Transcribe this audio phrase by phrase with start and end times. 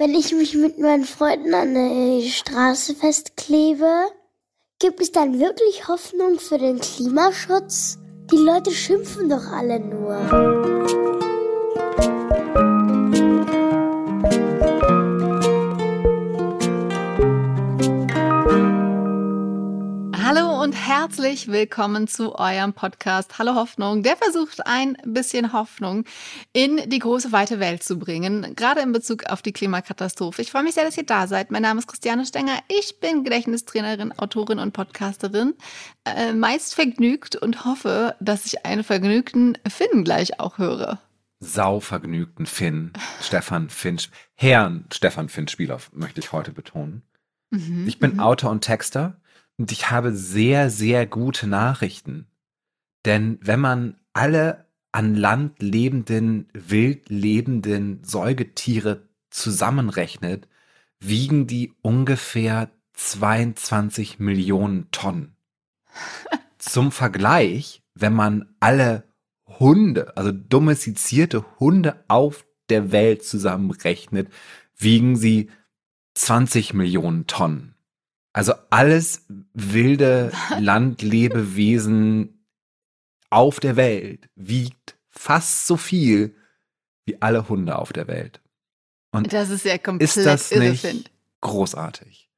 [0.00, 4.06] Wenn ich mich mit meinen Freunden an der Straße festklebe,
[4.78, 7.98] gibt es dann wirklich Hoffnung für den Klimaschutz?
[8.32, 11.09] Die Leute schimpfen doch alle nur.
[20.90, 24.02] Herzlich willkommen zu eurem Podcast Hallo Hoffnung.
[24.02, 26.02] Der versucht ein bisschen Hoffnung
[26.52, 30.42] in die große weite Welt zu bringen, gerade in Bezug auf die Klimakatastrophe.
[30.42, 31.52] Ich freue mich sehr, dass ihr da seid.
[31.52, 32.58] Mein Name ist Christiane Stenger.
[32.66, 35.54] Ich bin Gedächtnistrainerin, Autorin und Podcasterin.
[36.04, 40.98] Äh, meist vergnügt und hoffe, dass ich einen vergnügten Finn gleich auch höre.
[41.38, 44.00] Sauvergnügten Finn, Stefan Finn,
[44.34, 47.04] Herrn Stefan Finn Spieler möchte ich heute betonen.
[47.50, 48.20] Mhm, ich bin mhm.
[48.20, 49.20] Autor und Texter
[49.60, 52.26] und ich habe sehr, sehr gute Nachrichten.
[53.04, 60.48] Denn wenn man alle an Land lebenden, wild lebenden Säugetiere zusammenrechnet,
[60.98, 65.36] wiegen die ungefähr 22 Millionen Tonnen.
[66.58, 69.04] Zum Vergleich, wenn man alle
[69.46, 74.32] Hunde, also domestizierte Hunde auf der Welt zusammenrechnet,
[74.78, 75.50] wiegen sie
[76.14, 77.74] 20 Millionen Tonnen.
[78.32, 82.46] Also alles wilde Landlebewesen
[83.30, 86.34] auf der Welt wiegt fast so viel
[87.04, 88.40] wie alle Hunde auf der Welt.
[89.12, 91.10] Und das ist ja komplett ist das nicht irrefind.
[91.40, 92.28] großartig?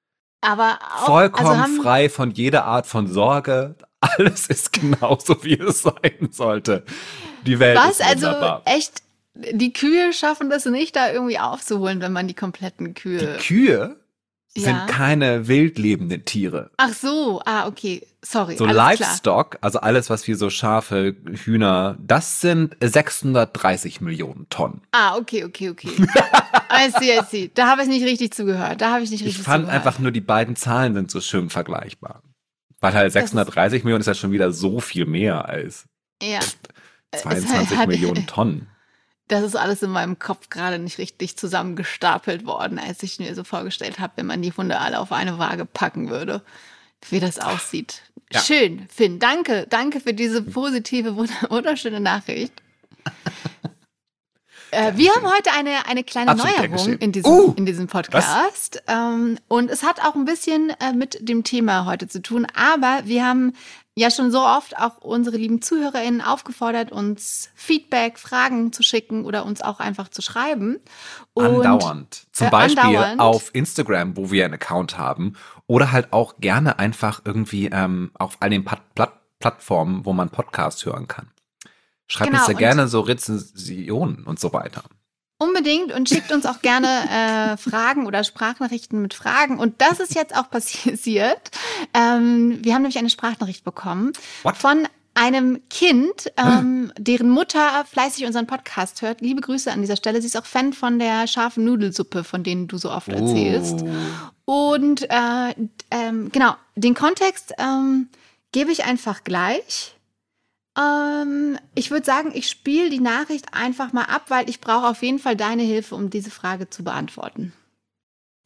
[0.41, 3.77] Aber auch, also vollkommen also frei von jeder Art von Sorge.
[4.01, 6.85] Alles ist genauso, wie es sein sollte.
[7.47, 8.63] Die Welt Was, ist also wunderbar.
[8.65, 9.03] also echt
[9.35, 13.39] die Kühe schaffen das nicht, da irgendwie aufzuholen, wenn man die kompletten Kühe.
[13.39, 14.02] Die Kühe
[14.55, 14.87] sind ja.
[14.87, 16.71] keine wildlebenden Tiere.
[16.77, 18.57] Ach so, ah, okay, sorry.
[18.57, 19.65] So Livestock, klar.
[19.65, 24.83] also alles, was wie so Schafe, Hühner, das sind 630 Millionen Tonnen.
[24.93, 25.89] Ah, okay, okay, okay.
[26.71, 27.51] I see, I see.
[27.55, 28.81] Da habe ich nicht richtig zugehört.
[28.83, 29.87] Da habe ich nicht richtig Ich fand zugehört.
[29.87, 32.23] einfach nur, die beiden Zahlen sind so schön vergleichbar.
[32.81, 35.87] Weil halt 630 Millionen ist ja schon wieder so viel mehr als
[36.23, 36.41] ja.
[37.15, 38.69] 22 hat, Millionen Tonnen
[39.33, 43.45] das ist alles in meinem Kopf gerade nicht richtig zusammengestapelt worden, als ich mir so
[43.45, 46.43] vorgestellt habe, wenn man die Hunde alle auf eine Waage packen würde,
[47.09, 48.03] wie das aussieht.
[48.31, 48.41] Ja.
[48.41, 49.19] Schön, Finn.
[49.19, 52.53] Danke, danke für diese positive, wunderschöne Nachricht.
[54.75, 58.83] Äh, wir haben heute eine, eine kleine Absolut Neuerung in diesem, uh, in diesem Podcast.
[58.87, 62.47] Ähm, und es hat auch ein bisschen äh, mit dem Thema heute zu tun.
[62.55, 63.53] Aber wir haben
[63.95, 69.45] ja schon so oft auch unsere lieben ZuhörerInnen aufgefordert, uns Feedback, Fragen zu schicken oder
[69.45, 70.81] uns auch einfach zu schreiben.
[71.35, 72.27] Und, andauernd.
[72.33, 73.21] Zum äh, Beispiel andauernd.
[73.21, 75.35] auf Instagram, wo wir einen Account haben.
[75.67, 80.31] Oder halt auch gerne einfach irgendwie ähm, auf all den Plat Plat Plattformen, wo man
[80.31, 81.29] Podcasts hören kann.
[82.07, 84.85] Schreibt genau, uns da gerne so Rezensionen und so weiter.
[85.43, 89.59] Unbedingt und schickt uns auch gerne äh, Fragen oder Sprachnachrichten mit Fragen.
[89.59, 91.51] Und das ist jetzt auch passiert.
[91.95, 94.13] Ähm, wir haben nämlich eine Sprachnachricht bekommen
[94.45, 94.57] What?
[94.57, 99.21] von einem Kind, ähm, deren Mutter fleißig unseren Podcast hört.
[99.21, 100.21] Liebe Grüße an dieser Stelle.
[100.21, 103.85] Sie ist auch Fan von der scharfen Nudelsuppe, von denen du so oft erzählst.
[104.47, 104.75] Oh.
[104.75, 105.55] Und äh,
[105.91, 108.09] ähm, genau, den Kontext ähm,
[108.53, 109.97] gebe ich einfach gleich.
[110.79, 115.03] Ähm, ich würde sagen, ich spiele die Nachricht einfach mal ab, weil ich brauche auf
[115.03, 117.53] jeden Fall deine Hilfe, um diese Frage zu beantworten.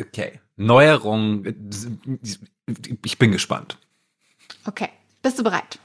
[0.00, 0.40] Okay.
[0.56, 1.44] Neuerung.
[3.04, 3.78] Ich bin gespannt.
[4.66, 4.88] Okay.
[5.22, 5.78] Bist du bereit?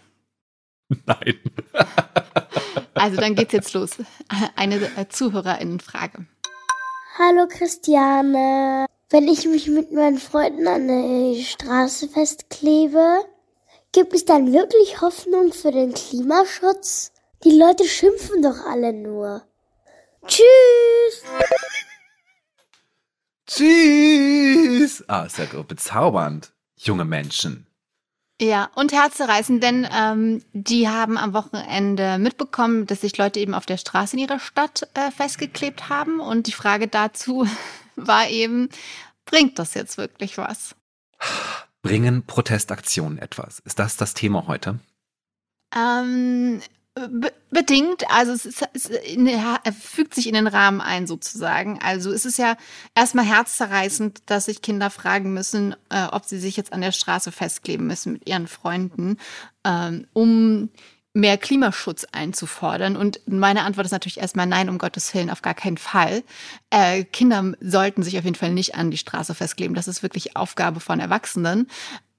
[1.06, 1.36] Nein.
[2.94, 3.98] also dann geht's jetzt los.
[4.56, 6.26] Eine äh, Zuhörerinnenfrage.
[7.18, 8.86] Hallo Christiane.
[9.10, 13.26] Wenn ich mich mit meinen Freunden an der Straße festklebe,
[13.94, 17.12] Gibt es dann wirklich Hoffnung für den Klimaschutz?
[17.44, 19.44] Die Leute schimpfen doch alle nur.
[20.28, 21.24] Tschüss!
[23.48, 25.04] Tschüss!
[25.08, 26.54] Ah, ist ja bezaubernd.
[26.78, 27.68] Junge Menschen.
[28.40, 33.66] Ja, und herzzerreißend, denn ähm, die haben am Wochenende mitbekommen, dass sich Leute eben auf
[33.66, 36.22] der Straße in ihrer Stadt äh, festgeklebt haben.
[36.22, 37.46] Und die Frage dazu
[37.98, 38.70] war eben,
[39.26, 40.76] bringt das jetzt wirklich was?
[41.82, 43.60] Bringen Protestaktionen etwas?
[43.60, 44.80] Ist das das Thema heute?
[45.76, 46.62] Ähm,
[46.96, 48.10] be bedingt.
[48.10, 51.80] Also es, ist, es fügt sich in den Rahmen ein sozusagen.
[51.82, 52.56] Also es ist ja
[52.96, 57.32] erstmal herzzerreißend, dass sich Kinder fragen müssen, äh, ob sie sich jetzt an der Straße
[57.32, 59.18] festkleben müssen mit ihren Freunden,
[59.66, 60.70] ähm, um
[61.14, 62.96] mehr Klimaschutz einzufordern?
[62.96, 66.24] Und meine Antwort ist natürlich erstmal nein, um Gottes Willen, auf gar keinen Fall.
[66.70, 69.76] Äh, Kinder sollten sich auf jeden Fall nicht an die Straße festkleben.
[69.76, 71.68] Das ist wirklich Aufgabe von Erwachsenen.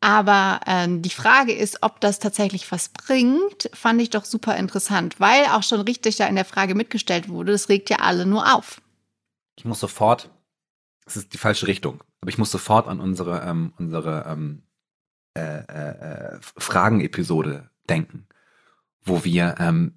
[0.01, 5.21] Aber äh, die Frage ist, ob das tatsächlich was bringt, fand ich doch super interessant,
[5.21, 8.55] weil auch schon richtig da in der Frage mitgestellt wurde, das regt ja alle nur
[8.55, 8.81] auf.
[9.57, 10.29] Ich muss sofort
[11.07, 12.03] es ist die falsche Richtung.
[12.21, 14.63] Aber ich muss sofort an unsere, ähm, unsere ähm,
[15.37, 18.27] äh, äh, Fragen-Episode denken,
[19.05, 19.95] wo wir ähm,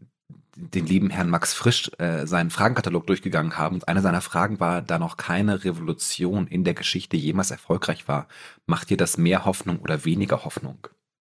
[0.56, 3.76] den lieben Herrn Max Frisch äh, seinen Fragenkatalog durchgegangen haben.
[3.76, 8.28] Und eine seiner Fragen war, da noch keine Revolution in der Geschichte jemals erfolgreich war,
[8.66, 10.88] macht dir das mehr Hoffnung oder weniger Hoffnung?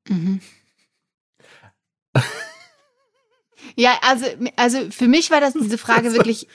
[0.09, 0.41] Mhm.
[3.76, 4.26] ja, also,
[4.56, 6.47] also für mich war das diese Frage wirklich.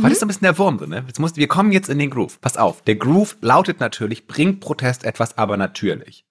[0.00, 1.04] Heute ist ein bisschen der Wurm drin, ne?
[1.06, 2.40] Jetzt musst, wir kommen jetzt in den Groove.
[2.40, 6.24] Pass auf, der Groove lautet natürlich, bringt Protest etwas, aber natürlich.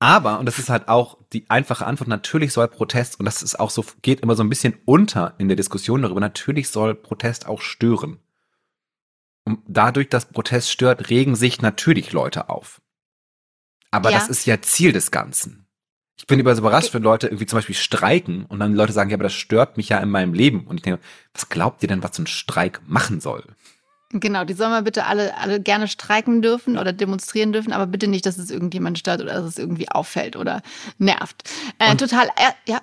[0.00, 3.60] Aber, und das ist halt auch die einfache Antwort, natürlich soll Protest, und das ist
[3.60, 7.46] auch so, geht immer so ein bisschen unter in der Diskussion darüber, natürlich soll Protest
[7.46, 8.18] auch stören.
[9.44, 12.80] Und dadurch, dass Protest stört, regen sich natürlich Leute auf.
[13.90, 14.18] Aber ja.
[14.18, 15.66] das ist ja Ziel des Ganzen.
[16.16, 19.24] Ich bin überrascht, wenn Leute irgendwie zum Beispiel streiken und dann Leute sagen, ja, aber
[19.24, 20.66] das stört mich ja in meinem Leben.
[20.66, 21.00] Und ich denke,
[21.34, 23.44] was glaubt ihr denn, was so ein Streik machen soll?
[24.12, 28.08] Genau, die sollen wir bitte alle, alle gerne streiken dürfen oder demonstrieren dürfen, aber bitte
[28.08, 30.62] nicht, dass es irgendjemand stört oder dass es irgendwie auffällt oder
[30.98, 31.48] nervt.
[31.78, 32.80] Äh, total, äh, ja.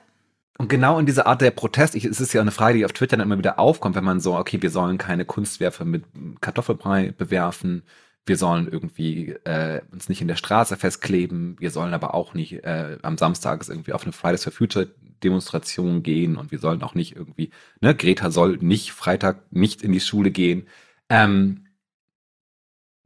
[0.58, 2.94] Und genau in dieser Art der Protest, ich, es ist ja eine Frage, die auf
[2.94, 6.06] Twitter dann immer wieder aufkommt, wenn man so, okay, wir sollen keine Kunstwerfe mit
[6.40, 7.84] Kartoffelbrei bewerfen,
[8.26, 12.64] wir sollen irgendwie äh, uns nicht in der Straße festkleben, wir sollen aber auch nicht
[12.64, 14.88] äh, am Samstag irgendwie auf eine Fridays for Future
[15.24, 17.52] Demonstration gehen und wir sollen auch nicht irgendwie,
[17.82, 20.68] ne, Greta soll nicht Freitag nicht in die Schule gehen.
[21.10, 21.68] Ähm,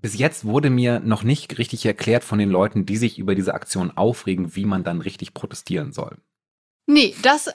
[0.02, 3.54] bis jetzt wurde mir noch nicht richtig erklärt von den Leuten, die sich über diese
[3.54, 6.18] Aktion aufregen, wie man dann richtig protestieren soll.
[6.88, 7.54] Nee, das, äh,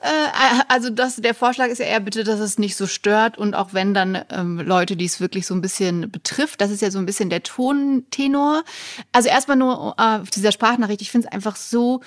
[0.69, 3.73] also das, der Vorschlag ist ja eher bitte, dass es nicht so stört und auch
[3.73, 6.97] wenn dann ähm, Leute, die es wirklich so ein bisschen betrifft, das ist ja so
[6.97, 8.63] ein bisschen der Tontenor.
[9.11, 12.01] Also erstmal nur äh, auf dieser Sprachnachricht, ich finde es einfach so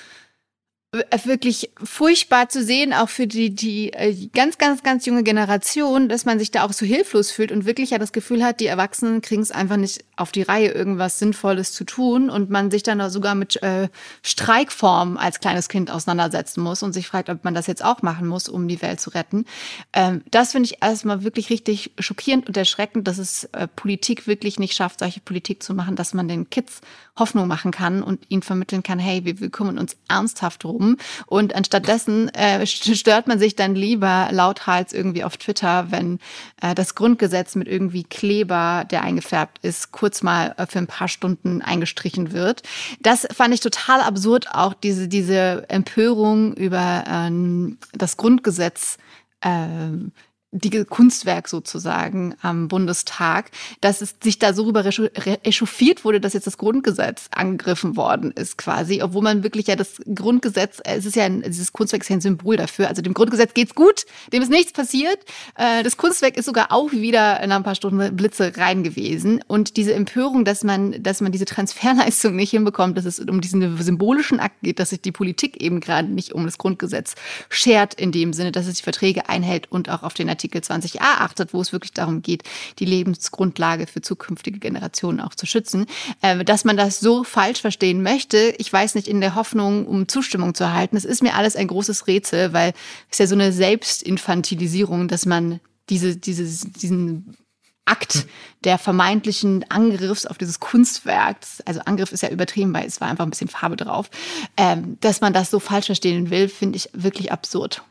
[0.92, 6.08] wirklich furchtbar zu sehen, auch für die, die, äh, die ganz, ganz, ganz junge Generation,
[6.08, 8.66] dass man sich da auch so hilflos fühlt und wirklich ja das Gefühl hat, die
[8.66, 12.82] Erwachsenen kriegen es einfach nicht auf die Reihe, irgendwas Sinnvolles zu tun und man sich
[12.82, 13.88] dann sogar mit äh,
[14.22, 18.26] Streikform als kleines Kind auseinandersetzen muss und sich fragt, ob man das jetzt auch machen
[18.26, 19.44] muss, um die Welt zu retten.
[19.92, 24.58] Ähm, das finde ich erstmal wirklich richtig schockierend und erschreckend, dass es äh, Politik wirklich
[24.58, 26.80] nicht schafft, solche Politik zu machen, dass man den Kids
[27.20, 30.79] Hoffnung machen kann und ihnen vermitteln kann, hey, wir, wir kümmern uns ernsthaft drum.
[31.26, 36.18] Und anstattdessen äh, stört man sich dann lieber lauthals irgendwie auf Twitter, wenn
[36.60, 41.08] äh, das Grundgesetz mit irgendwie Kleber, der eingefärbt ist, kurz mal äh, für ein paar
[41.08, 42.62] Stunden eingestrichen wird.
[43.00, 48.98] Das fand ich total absurd, auch diese, diese Empörung über ähm, das Grundgesetz.
[49.42, 50.12] Ähm,
[50.52, 56.48] die Kunstwerk sozusagen am Bundestag, dass es sich da so rüber echauffiert wurde, dass jetzt
[56.48, 61.24] das Grundgesetz angegriffen worden ist quasi, obwohl man wirklich ja das Grundgesetz, es ist ja
[61.24, 64.50] ein, dieses Kunstwerk ist ja ein Symbol dafür, also dem Grundgesetz geht's gut, dem ist
[64.50, 65.18] nichts passiert.
[65.56, 69.76] Äh, das Kunstwerk ist sogar auch wieder in ein paar Stunden Blitze rein gewesen und
[69.76, 74.40] diese Empörung, dass man, dass man diese Transferleistung nicht hinbekommt, dass es um diesen symbolischen
[74.40, 77.14] Akt geht, dass sich die Politik eben gerade nicht um das Grundgesetz
[77.48, 80.98] schert in dem Sinne, dass es die Verträge einhält und auch auf den Artikel 20a
[81.00, 82.44] achtet, wo es wirklich darum geht,
[82.78, 85.84] die Lebensgrundlage für zukünftige Generationen auch zu schützen,
[86.22, 88.54] äh, dass man das so falsch verstehen möchte.
[88.56, 90.96] Ich weiß nicht, in der Hoffnung, um Zustimmung zu erhalten.
[90.96, 92.72] Es ist mir alles ein großes Rätsel, weil
[93.10, 95.60] es ja so eine Selbstinfantilisierung, dass man
[95.90, 97.36] diese, diese, diesen
[97.84, 98.26] Akt
[98.64, 103.26] der vermeintlichen Angriffs auf dieses Kunstwerk, also Angriff ist ja übertrieben, weil es war einfach
[103.26, 104.08] ein bisschen Farbe drauf,
[104.56, 107.82] ähm, dass man das so falsch verstehen will, finde ich wirklich absurd.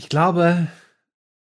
[0.00, 0.68] Ich glaube,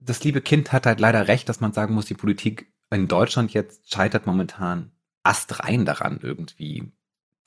[0.02, 3.54] das liebe Kind hat halt leider recht, dass man sagen muss, die Politik in Deutschland
[3.54, 4.92] jetzt scheitert momentan
[5.24, 6.92] astrein daran, irgendwie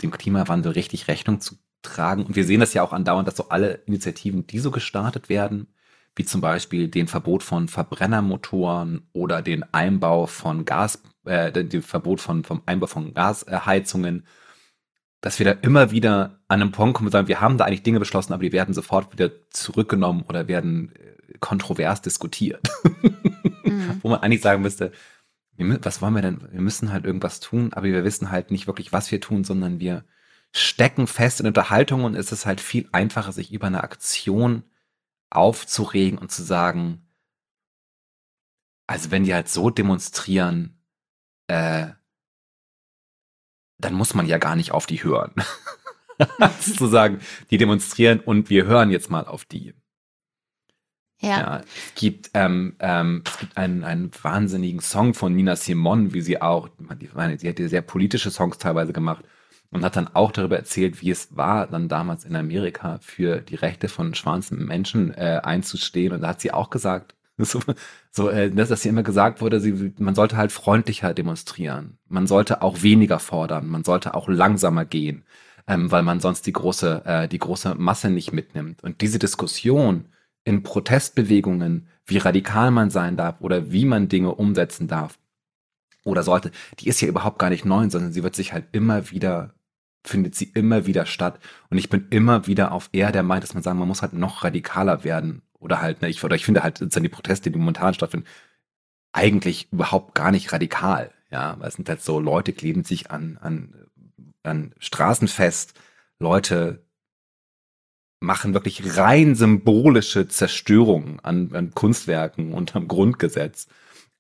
[0.01, 2.25] dem Klimawandel richtig Rechnung zu tragen.
[2.25, 5.75] Und wir sehen das ja auch andauernd, dass so alle Initiativen, die so gestartet werden,
[6.17, 12.23] wie zum Beispiel den Verbot von Verbrennermotoren oder den Einbau von Gas, äh, den Verbot
[12.23, 14.25] von, vom Einbau von Gasheizungen,
[15.23, 17.85] dass wir da immer wieder an einem Punkt kommen und sagen, wir haben da eigentlich
[17.85, 22.69] Dinge beschlossen, aber die werden sofort wieder zurückgenommen oder werden äh, kontrovers diskutiert.
[23.65, 23.99] Mhm.
[24.03, 24.93] Wo man eigentlich sagen müsste,
[25.57, 26.49] was wollen wir denn?
[26.51, 29.79] Wir müssen halt irgendwas tun, aber wir wissen halt nicht wirklich, was wir tun, sondern
[29.79, 30.05] wir
[30.51, 34.65] stecken fest in Unterhaltung und es ist halt viel einfacher, sich über eine Aktion
[35.31, 37.07] aufzuregen und zu sagen,
[38.89, 40.83] also wenn die halt so demonstrieren,
[41.47, 41.91] äh,
[43.85, 45.33] dann muss man ja gar nicht auf die hören.
[46.61, 47.21] zu sagen,
[47.51, 49.75] die demonstrieren und wir hören jetzt mal auf die.
[51.21, 51.39] Ja.
[51.39, 56.21] ja es gibt, ähm, ähm, es gibt einen, einen wahnsinnigen Song von Nina Simon, wie
[56.21, 56.69] sie auch,
[57.01, 59.25] die, meine, sie hat ja sehr politische Songs teilweise gemacht
[59.71, 63.55] und hat dann auch darüber erzählt, wie es war, dann damals in Amerika für die
[63.55, 66.13] Rechte von schwarzen Menschen äh, einzustehen.
[66.13, 67.61] Und da hat sie auch gesagt, So,
[68.11, 71.99] so äh, dass hier immer gesagt wurde, sie, man sollte halt freundlicher demonstrieren.
[72.09, 73.69] Man sollte auch weniger fordern.
[73.69, 75.25] Man sollte auch langsamer gehen,
[75.67, 78.83] ähm, weil man sonst die große, äh, die große Masse nicht mitnimmt.
[78.85, 80.07] Und diese Diskussion
[80.45, 85.19] in Protestbewegungen, wie radikal man sein darf oder wie man Dinge umsetzen darf
[86.05, 89.11] oder sollte, die ist ja überhaupt gar nicht neu, sondern sie wird sich halt immer
[89.11, 89.55] wieder
[90.05, 91.39] findet sie immer wieder statt.
[91.71, 94.13] Und ich bin immer wieder auf eher der Meinung, dass man sagen, man muss halt
[94.15, 95.43] noch radikaler werden.
[95.63, 98.27] Oder halt, ne, ich, oder ich finde halt, sind die Proteste, die momentan stattfinden,
[99.13, 101.13] eigentlich überhaupt gar nicht radikal.
[101.31, 103.75] Ja, weil es sind halt so, Leute kleben sich an, an,
[104.43, 105.75] an Straßen fest,
[106.19, 106.85] Leute
[108.21, 113.67] machen wirklich rein symbolische Zerstörungen an, an Kunstwerken und am Grundgesetz.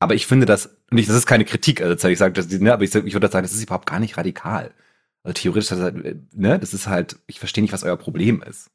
[0.00, 2.82] Aber ich finde das, nicht, das ist keine Kritik, also ich sage, das, ne, aber
[2.82, 4.74] ich, ich würde sagen, das ist überhaupt gar nicht radikal.
[5.22, 8.71] Also theoretisch, das, halt, ne, das ist halt, ich verstehe nicht, was euer Problem ist.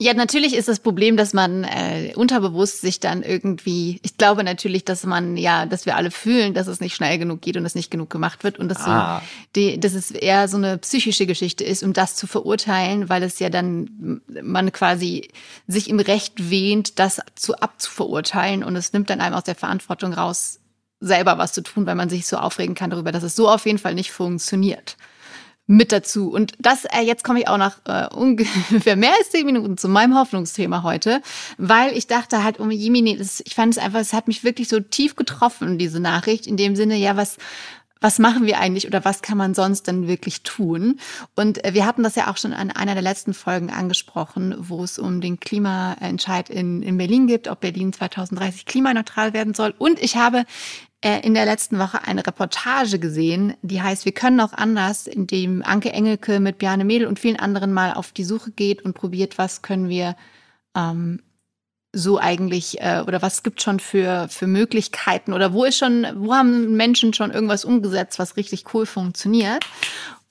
[0.00, 4.84] Ja, natürlich ist das Problem, dass man äh, unterbewusst sich dann irgendwie, ich glaube natürlich,
[4.84, 7.74] dass man ja, dass wir alle fühlen, dass es nicht schnell genug geht und es
[7.74, 9.18] nicht genug gemacht wird und dass, ah.
[9.18, 9.26] so,
[9.56, 13.40] die, dass es eher so eine psychische Geschichte ist, um das zu verurteilen, weil es
[13.40, 15.30] ja dann man quasi
[15.66, 20.12] sich im Recht wähnt, das zu abzuverurteilen und es nimmt dann einem aus der Verantwortung
[20.12, 20.60] raus,
[21.00, 23.66] selber was zu tun, weil man sich so aufregen kann darüber, dass es so auf
[23.66, 24.96] jeden Fall nicht funktioniert
[25.68, 26.30] mit dazu.
[26.30, 29.88] Und das, äh, jetzt komme ich auch nach äh, ungefähr mehr als zehn Minuten zu
[29.88, 31.22] meinem Hoffnungsthema heute,
[31.58, 34.68] weil ich dachte halt, um Jimini, das, ich fand es einfach, es hat mich wirklich
[34.68, 37.36] so tief getroffen, diese Nachricht, in dem Sinne, ja, was,
[38.00, 40.98] was machen wir eigentlich oder was kann man sonst denn wirklich tun?
[41.36, 44.82] Und äh, wir hatten das ja auch schon an einer der letzten Folgen angesprochen, wo
[44.82, 49.74] es um den Klimaentscheid in, in Berlin gibt, ob Berlin 2030 klimaneutral werden soll.
[49.76, 50.44] Und ich habe
[51.00, 55.62] in der letzten Woche eine Reportage gesehen, die heißt Wir können auch anders, in dem
[55.62, 59.38] Anke Engelke mit Bjarne Mädel und vielen anderen mal auf die Suche geht und probiert,
[59.38, 60.16] was können wir
[60.76, 61.22] ähm,
[61.92, 66.34] so eigentlich äh, oder was gibt schon für für Möglichkeiten oder wo ist schon wo
[66.34, 69.64] haben Menschen schon irgendwas umgesetzt, was richtig cool funktioniert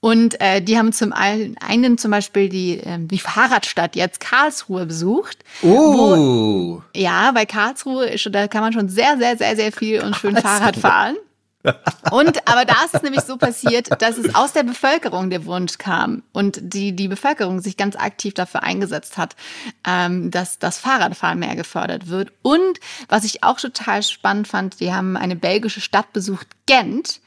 [0.08, 5.40] und äh, die haben zum einen zum Beispiel die, äh, die Fahrradstadt jetzt Karlsruhe besucht.
[5.62, 5.68] Oh.
[5.68, 10.16] Wo, ja, bei Karlsruhe ist, da kann man schon sehr, sehr, sehr, sehr viel und
[10.16, 11.18] schön Fahrrad fahren.
[12.12, 15.78] Und aber da ist es nämlich so passiert, dass es aus der Bevölkerung der Wunsch
[15.78, 19.36] kam und die die Bevölkerung sich ganz aktiv dafür eingesetzt hat,
[19.86, 22.32] ähm, dass das Fahrradfahren mehr gefördert wird.
[22.44, 27.20] Und was ich auch total spannend fand, die haben eine belgische Stadt besucht, Gent.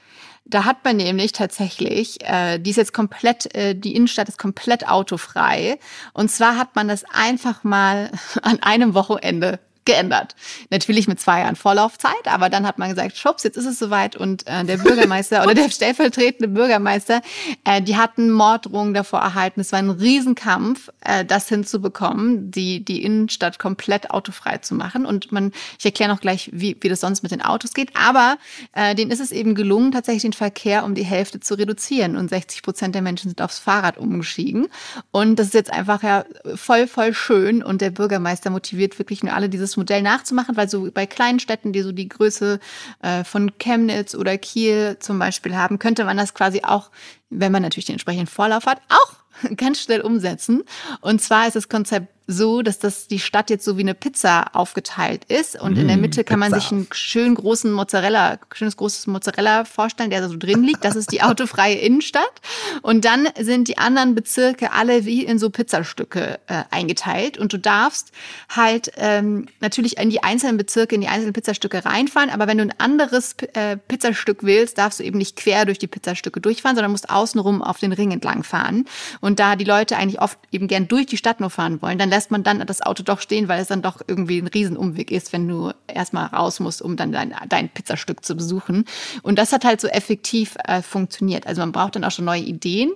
[0.45, 4.89] Da hat man nämlich tatsächlich, äh, die ist jetzt komplett, äh, die Innenstadt ist komplett
[4.89, 5.79] autofrei.
[6.13, 8.11] Und zwar hat man das einfach mal
[8.43, 10.37] an einem Wochenende geändert.
[10.71, 14.17] Natürlich mit zwei Jahren Vorlaufzeit, aber dann hat man gesagt, schubs, jetzt ist es soweit
[14.17, 17.23] und äh, der Bürgermeister oder der stellvertretende Bürgermeister,
[17.65, 19.61] äh, die hatten Morddrohungen davor erhalten.
[19.61, 25.07] Es war ein Riesenkampf, äh, das hinzubekommen, die, die Innenstadt komplett autofrei zu machen.
[25.07, 28.37] Und man, ich erkläre noch gleich, wie, wie das sonst mit den Autos geht, aber
[28.73, 32.29] äh, denen ist es eben gelungen, tatsächlich den Verkehr um die Hälfte zu reduzieren und
[32.29, 34.69] 60 Prozent der Menschen sind aufs Fahrrad umgestiegen.
[35.11, 39.35] Und das ist jetzt einfach ja voll, voll schön und der Bürgermeister motiviert wirklich nur
[39.35, 42.61] alle dieses Modell nachzumachen, weil so bei kleinen Städten, die so die Größe
[43.03, 46.91] äh, von Chemnitz oder Kiel zum Beispiel haben, könnte man das quasi auch,
[47.31, 49.15] wenn man natürlich den entsprechenden Vorlauf hat, auch
[49.57, 50.63] ganz schnell umsetzen.
[51.01, 54.55] Und zwar ist das Konzept so, dass das die Stadt jetzt so wie eine Pizza
[54.55, 56.51] aufgeteilt ist und mm, in der mm, Mitte kann Pizza.
[56.51, 60.85] man sich einen schönen großen Mozzarella, schönes großes Mozzarella vorstellen, der so drin liegt.
[60.85, 62.41] Das ist die autofreie Innenstadt.
[62.83, 67.59] Und dann sind die anderen Bezirke alle wie in so Pizzastücke äh, eingeteilt und du
[67.59, 68.13] darfst
[68.49, 72.65] halt ähm, natürlich in die einzelnen Bezirke, in die einzelnen Pizzastücke reinfahren, aber wenn du
[72.65, 76.93] ein anderes äh, Pizzastück willst, darfst du eben nicht quer durch die Pizzastücke durchfahren, sondern
[76.93, 78.85] musst außenrum auf den Ring entlang fahren.
[79.21, 82.10] Und da die Leute eigentlich oft eben gern durch die Stadt nur fahren wollen, dann
[82.11, 85.33] lässt man dann das Auto doch stehen, weil es dann doch irgendwie ein Riesenumweg ist,
[85.33, 88.85] wenn du erstmal raus musst, um dann dein, dein Pizzastück zu besuchen.
[89.23, 91.47] Und das hat halt so effektiv äh, funktioniert.
[91.47, 92.93] Also man braucht dann auch schon neue Ideen.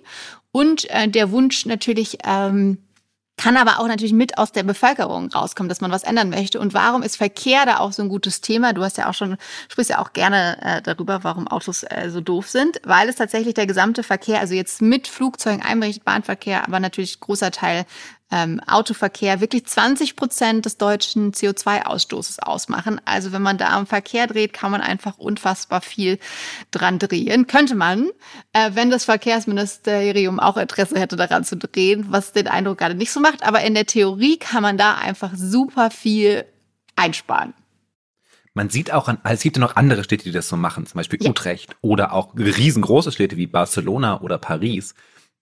[0.52, 2.78] Und äh, der Wunsch natürlich, ähm,
[3.36, 6.60] kann aber auch natürlich mit aus der Bevölkerung rauskommen, dass man was ändern möchte.
[6.60, 8.72] Und warum ist Verkehr da auch so ein gutes Thema?
[8.72, 9.36] Du hast ja auch schon,
[9.68, 13.54] sprichst ja auch gerne äh, darüber, warum Autos äh, so doof sind, weil es tatsächlich
[13.54, 17.86] der gesamte Verkehr, also jetzt mit Flugzeugen einberichtet, Bahnverkehr, aber natürlich großer Teil
[18.34, 23.00] ähm, Autoverkehr wirklich 20 Prozent des deutschen CO2-Ausstoßes ausmachen.
[23.04, 26.18] Also wenn man da am Verkehr dreht, kann man einfach unfassbar viel
[26.72, 27.46] dran drehen.
[27.46, 28.10] Könnte man,
[28.52, 33.12] äh, wenn das Verkehrsministerium auch Interesse hätte, daran zu drehen, was den Eindruck gerade nicht
[33.12, 33.44] so macht.
[33.44, 36.44] Aber in der Theorie kann man da einfach super viel
[36.96, 37.54] einsparen.
[38.52, 40.98] Man sieht auch an, es gibt ja noch andere Städte, die das so machen, zum
[40.98, 41.30] Beispiel ja.
[41.30, 44.94] Utrecht oder auch riesengroße Städte wie Barcelona oder Paris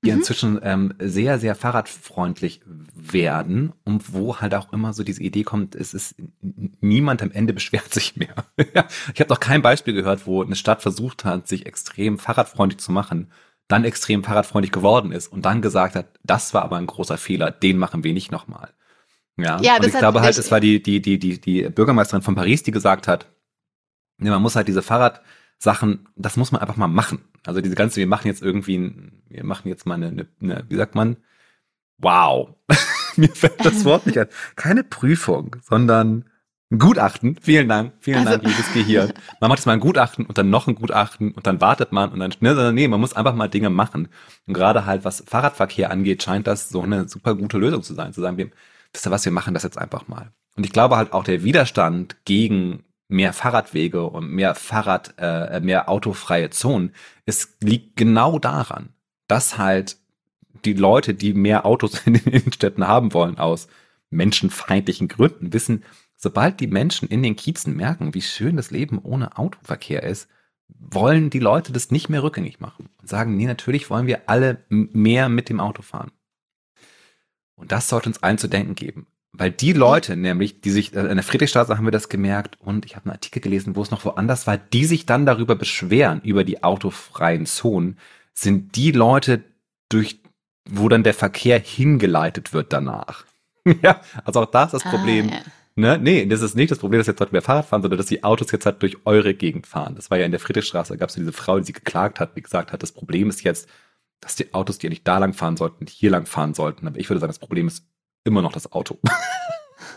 [0.04, 0.18] die mhm.
[0.18, 2.60] inzwischen ähm, sehr, sehr fahrradfreundlich
[2.94, 6.16] werden und wo halt auch immer so diese Idee kommt, es ist
[6.80, 8.34] niemand am Ende beschwert sich mehr.
[8.56, 12.90] ich habe noch kein Beispiel gehört, wo eine Stadt versucht hat, sich extrem fahrradfreundlich zu
[12.90, 13.30] machen,
[13.68, 17.50] dann extrem fahrradfreundlich geworden ist und dann gesagt hat, das war aber ein großer Fehler,
[17.50, 18.70] den machen wir nicht nochmal.
[19.36, 22.34] Ja, ja und ich glaube halt, es war die, die, die, die, die Bürgermeisterin von
[22.34, 23.30] Paris, die gesagt hat,
[24.18, 24.82] ne, man muss halt diese
[25.62, 27.20] Fahrradsachen, das muss man einfach mal machen.
[27.46, 30.64] Also diese ganze, wir machen jetzt irgendwie, ein, wir machen jetzt mal eine, eine, eine
[30.68, 31.16] wie sagt man,
[31.98, 32.54] wow,
[33.16, 34.28] mir fällt das Wort nicht ein.
[34.56, 36.24] Keine Prüfung, sondern
[36.70, 37.36] ein Gutachten.
[37.40, 39.12] Vielen Dank, vielen also, Dank, liebes Gehirn.
[39.40, 42.10] Man macht jetzt mal ein Gutachten und dann noch ein Gutachten und dann wartet man
[42.10, 44.08] und dann, ne, nee, man muss einfach mal Dinge machen.
[44.46, 48.12] Und gerade halt, was Fahrradverkehr angeht, scheint das so eine super gute Lösung zu sein,
[48.12, 48.50] zu sagen, wir,
[48.92, 50.32] wisst ihr was, wir machen das jetzt einfach mal.
[50.56, 55.88] Und ich glaube halt auch der Widerstand gegen mehr Fahrradwege und mehr Fahrrad, äh, mehr
[55.88, 56.92] autofreie Zonen,
[57.26, 58.90] es liegt genau daran,
[59.28, 59.96] dass halt
[60.64, 63.68] die Leute, die mehr Autos in den Innenstädten haben wollen, aus
[64.10, 65.84] menschenfeindlichen Gründen, wissen,
[66.16, 70.28] sobald die Menschen in den Kiezen merken, wie schön das Leben ohne Autoverkehr ist,
[70.68, 74.64] wollen die Leute das nicht mehr rückgängig machen und sagen, nee, natürlich wollen wir alle
[74.68, 76.12] mehr mit dem Auto fahren.
[77.54, 79.06] Und das sollte uns allen zu denken geben.
[79.34, 82.84] Weil die Leute nämlich, die sich, äh, in der Friedrichstraße haben wir das gemerkt und
[82.84, 86.20] ich habe einen Artikel gelesen, wo es noch woanders war, die sich dann darüber beschweren,
[86.22, 87.98] über die autofreien Zonen,
[88.34, 89.42] sind die Leute,
[89.88, 90.20] durch,
[90.68, 93.24] wo dann der Verkehr hingeleitet wird danach.
[93.82, 95.28] ja, also auch da ist das ah, Problem.
[95.28, 95.40] Ja.
[95.74, 95.98] Ne?
[95.98, 98.24] Nee, das ist nicht das Problem, dass jetzt Leute mehr Fahrrad fahren, sondern dass die
[98.24, 99.94] Autos jetzt halt durch eure Gegend fahren.
[99.94, 102.36] Das war ja in der Friedrichstraße, da gab es diese Frau, die sie geklagt hat,
[102.36, 103.68] die gesagt hat, das Problem ist jetzt,
[104.20, 106.86] dass die Autos, die ja nicht da lang fahren sollten, hier lang fahren sollten.
[106.86, 107.86] Aber ich würde sagen, das Problem ist
[108.24, 108.98] immer noch das Auto.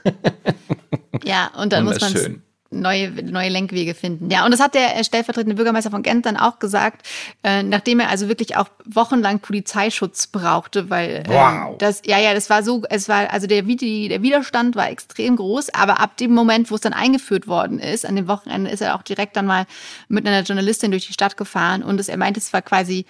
[1.23, 2.41] ja, und dann muss man
[2.75, 4.29] neue, neue Lenkwege finden.
[4.29, 7.07] Ja, und das hat der stellvertretende Bürgermeister von Gent dann auch gesagt,
[7.43, 11.77] äh, nachdem er also wirklich auch wochenlang Polizeischutz brauchte, weil äh, wow.
[11.77, 15.73] das, ja, ja, das war so, es war, also der, der Widerstand war extrem groß,
[15.73, 18.95] aber ab dem Moment, wo es dann eingeführt worden ist, an dem Wochenende ist er
[18.95, 19.65] auch direkt dann mal
[20.07, 23.05] mit einer Journalistin durch die Stadt gefahren und es, er meinte, es war quasi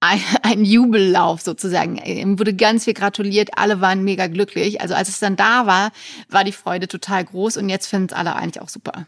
[0.00, 1.96] ein, ein Jubellauf sozusagen.
[1.98, 4.80] Ihm wurde ganz viel gratuliert, alle waren mega glücklich.
[4.80, 5.92] Also als es dann da war,
[6.28, 9.06] war die Freude total groß und jetzt finden es alle eigentlich auch super.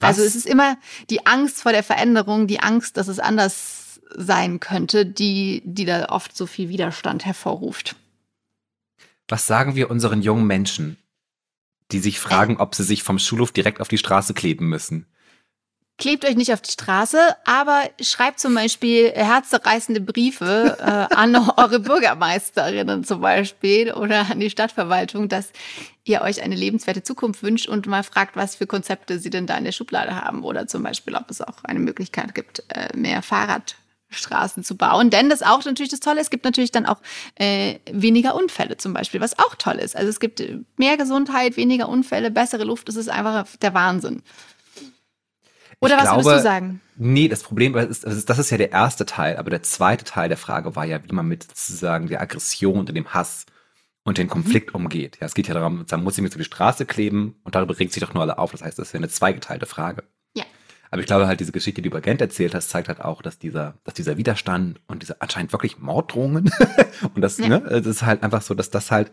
[0.00, 0.18] Was?
[0.18, 0.76] Also es ist immer
[1.10, 6.06] die Angst vor der Veränderung, die Angst, dass es anders sein könnte, die, die da
[6.06, 7.96] oft so viel Widerstand hervorruft.
[9.28, 10.96] Was sagen wir unseren jungen Menschen,
[11.92, 15.06] die sich fragen, ob sie sich vom Schulhof direkt auf die Straße kleben müssen?
[15.98, 21.80] Klebt euch nicht auf die Straße, aber schreibt zum Beispiel herzzerreißende Briefe äh, an eure
[21.80, 25.52] Bürgermeisterinnen zum Beispiel oder an die Stadtverwaltung, dass
[26.04, 29.56] ihr euch eine lebenswerte Zukunft wünscht und mal fragt, was für Konzepte sie denn da
[29.56, 33.22] in der Schublade haben oder zum Beispiel, ob es auch eine Möglichkeit gibt, äh, mehr
[33.22, 35.10] Fahrradstraßen zu bauen.
[35.10, 37.00] Denn das auch natürlich das Tolle, es gibt natürlich dann auch
[37.36, 39.96] äh, weniger Unfälle zum Beispiel, was auch toll ist.
[39.96, 40.42] Also es gibt
[40.76, 44.22] mehr Gesundheit, weniger Unfälle, bessere Luft, das ist einfach der Wahnsinn.
[45.80, 46.80] Oder was glaube, würdest du sagen?
[46.96, 50.38] Nee, das Problem ist, das ist ja der erste Teil, aber der zweite Teil der
[50.38, 53.46] Frage war ja, wie man mit sozusagen der Aggression und dem Hass
[54.04, 54.82] und den Konflikt mhm.
[54.82, 55.18] umgeht.
[55.20, 57.92] Ja, es geht ja darum, man muss sich auf die Straße kleben und darüber regt
[57.92, 58.52] sich doch nur alle auf.
[58.52, 60.04] Das heißt, das ist ja eine zweigeteilte Frage.
[60.36, 60.44] Ja.
[60.90, 63.22] Aber ich glaube halt, diese Geschichte, die du über Gent erzählt hast, zeigt halt auch,
[63.22, 66.50] dass dieser, dass dieser Widerstand und diese anscheinend wirklich Morddrohungen
[67.14, 67.48] und das, ja.
[67.48, 69.10] ne, das ist halt einfach so, dass das halt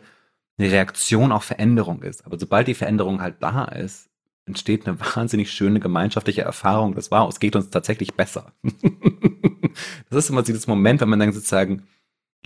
[0.57, 2.25] eine Reaktion auf Veränderung ist.
[2.25, 4.10] Aber sobald die Veränderung halt da ist,
[4.45, 6.95] entsteht eine wahnsinnig schöne gemeinschaftliche Erfahrung.
[6.95, 8.53] Das war, es geht uns tatsächlich besser.
[10.09, 11.83] das ist immer dieses Moment, wenn man dann sozusagen,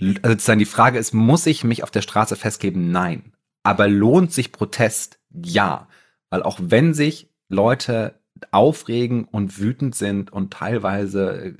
[0.00, 2.90] also sozusagen die Frage ist, muss ich mich auf der Straße festgeben?
[2.90, 3.32] Nein.
[3.62, 5.18] Aber lohnt sich Protest?
[5.30, 5.88] Ja.
[6.30, 11.54] Weil auch wenn sich Leute aufregen und wütend sind und teilweise äh,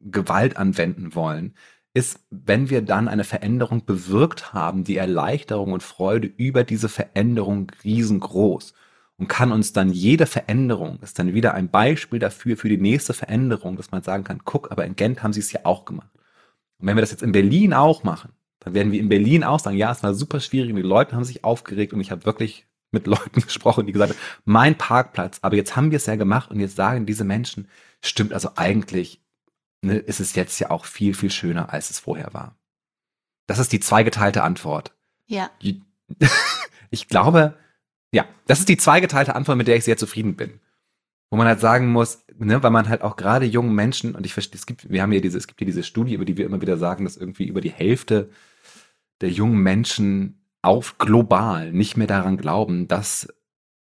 [0.00, 1.54] Gewalt anwenden wollen,
[1.92, 7.70] ist, wenn wir dann eine Veränderung bewirkt haben, die Erleichterung und Freude über diese Veränderung
[7.84, 8.74] riesengroß
[9.16, 13.14] und kann uns dann jede Veränderung, ist dann wieder ein Beispiel dafür, für die nächste
[13.14, 16.10] Veränderung, dass man sagen kann, guck, aber in Gent haben sie es ja auch gemacht.
[16.78, 19.60] Und wenn wir das jetzt in Berlin auch machen, dann werden wir in Berlin auch
[19.60, 22.24] sagen, ja, es war super schwierig und die Leute haben sich aufgeregt und ich habe
[22.24, 26.16] wirklich mit Leuten gesprochen, die gesagt haben, mein Parkplatz, aber jetzt haben wir es ja
[26.16, 27.68] gemacht und jetzt sagen diese Menschen,
[28.02, 29.20] stimmt also eigentlich,
[29.82, 32.56] ne, ist es jetzt ja auch viel, viel schöner, als es vorher war.
[33.46, 34.94] Das ist die zweigeteilte Antwort.
[35.26, 35.50] Ja.
[36.90, 37.56] Ich glaube,
[38.14, 40.60] ja, das ist die zweigeteilte Antwort, mit der ich sehr zufrieden bin.
[41.30, 44.32] Wo man halt sagen muss, ne, weil man halt auch gerade jungen Menschen, und ich
[44.32, 46.46] verstehe, es gibt, wir haben ja diese, es gibt ja diese Studie, über die wir
[46.46, 48.30] immer wieder sagen, dass irgendwie über die Hälfte
[49.20, 53.28] der jungen Menschen auf global nicht mehr daran glauben, dass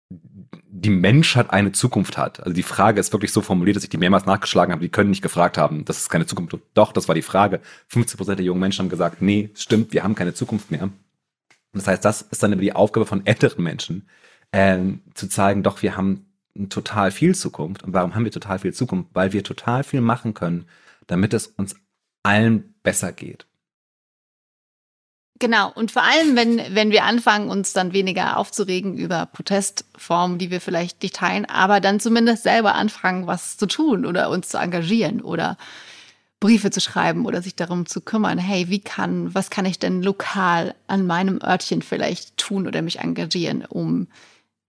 [0.10, 2.42] die Menschheit eine Zukunft hat.
[2.42, 4.84] Also die Frage ist wirklich so formuliert, dass ich die mehrmals nachgeschlagen habe.
[4.84, 6.56] Die können nicht gefragt haben, das ist keine Zukunft.
[6.76, 7.60] Doch, das war die Frage.
[7.88, 10.90] 50 Prozent der jungen Menschen haben gesagt, nee, stimmt, wir haben keine Zukunft mehr.
[11.74, 14.08] Das heißt, das ist dann die Aufgabe von älteren Menschen,
[14.52, 14.80] äh,
[15.14, 16.26] zu zeigen, doch, wir haben
[16.70, 17.84] total viel Zukunft.
[17.84, 19.10] Und warum haben wir total viel Zukunft?
[19.14, 20.66] Weil wir total viel machen können,
[21.08, 21.76] damit es uns
[22.24, 23.48] allen besser geht.
[25.40, 30.52] Genau, und vor allem, wenn, wenn wir anfangen, uns dann weniger aufzuregen über Protestformen, die
[30.52, 34.60] wir vielleicht nicht teilen, aber dann zumindest selber anfangen, was zu tun oder uns zu
[34.60, 35.58] engagieren oder
[36.42, 40.02] Briefe zu schreiben oder sich darum zu kümmern, hey, wie kann, was kann ich denn
[40.02, 44.08] lokal an meinem Örtchen vielleicht tun oder mich engagieren, um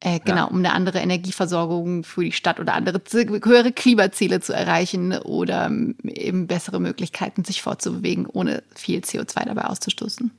[0.05, 0.45] äh, genau, ja.
[0.45, 5.71] um eine andere Energieversorgung für die Stadt oder andere höhere Klimaziele zu erreichen oder
[6.05, 10.31] eben bessere Möglichkeiten, sich fortzubewegen, ohne viel CO2 dabei auszustoßen.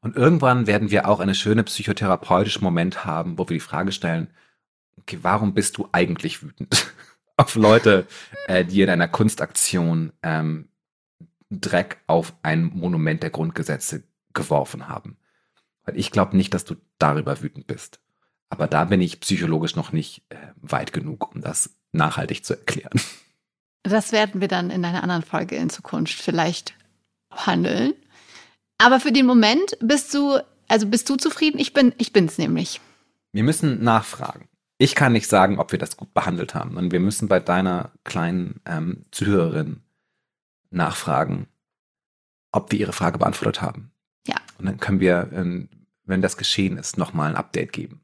[0.00, 4.28] Und irgendwann werden wir auch eine schöne psychotherapeutische Moment haben, wo wir die Frage stellen,
[4.98, 6.92] okay, warum bist du eigentlich wütend
[7.38, 8.06] auf Leute,
[8.46, 10.68] äh, die in einer Kunstaktion ähm,
[11.50, 14.02] Dreck auf ein Monument der Grundgesetze
[14.34, 15.16] geworfen haben?
[15.84, 18.00] Weil ich glaube nicht, dass du darüber wütend bist.
[18.50, 23.00] Aber da bin ich psychologisch noch nicht äh, weit genug, um das nachhaltig zu erklären.
[23.84, 26.74] Das werden wir dann in einer anderen Folge in Zukunft vielleicht
[27.30, 27.94] handeln.
[28.76, 31.58] Aber für den Moment bist du, also bist du zufrieden?
[31.58, 32.80] Ich bin, ich bin's nämlich.
[33.32, 34.48] Wir müssen nachfragen.
[34.78, 36.76] Ich kann nicht sagen, ob wir das gut behandelt haben.
[36.76, 39.82] Und wir müssen bei deiner kleinen ähm, Zuhörerin
[40.70, 41.48] nachfragen,
[42.52, 43.90] ob wir ihre Frage beantwortet haben.
[44.26, 44.36] Ja.
[44.58, 45.68] Und dann können wir, ähm,
[46.04, 48.00] wenn das geschehen ist, nochmal ein Update geben.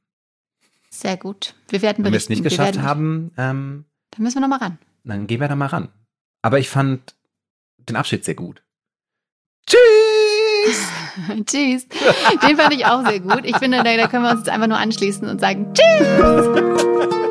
[0.91, 1.55] Sehr gut.
[1.69, 2.05] Wir werden berichten.
[2.05, 4.79] Wenn wir es nicht geschafft haben, ähm, dann müssen wir nochmal ran.
[5.05, 5.89] Dann gehen wir da mal ran.
[6.43, 7.15] Aber ich fand
[7.79, 8.63] den Abschied sehr gut.
[10.65, 10.89] Tschüss!
[11.47, 11.87] Tschüss.
[12.47, 13.43] Den fand ich auch sehr gut.
[13.45, 17.15] Ich finde, da, da können wir uns jetzt einfach nur anschließen und sagen Tschüss!